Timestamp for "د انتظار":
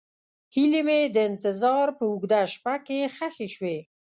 1.15-1.87